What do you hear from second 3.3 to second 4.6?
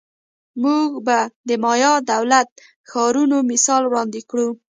مثال وړاندې کړو